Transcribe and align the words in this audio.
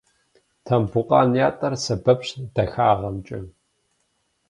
Тамбукъан 0.65 1.29
ятӏэр 1.47 1.73
сэбэпщ 1.83 2.29
дахагъэмкӏэ. 2.53 3.39